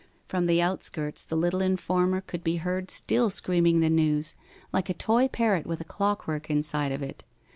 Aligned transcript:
From 0.27 0.47
the 0.47 0.63
outskirts 0.63 1.23
the 1.23 1.35
little 1.37 1.61
informer 1.61 2.21
could 2.21 2.43
be 2.43 2.55
heard 2.55 2.89
still 2.89 3.29
screaming 3.29 3.81
the 3.81 3.89
news, 3.91 4.33
like 4.73 4.89
a 4.89 4.95
toy 4.95 5.27
parrot 5.27 5.67
with 5.67 5.87
clock 5.87 6.27
work 6.27 6.49
inside 6.49 6.91
of 6.91 7.03
it. 7.03 7.23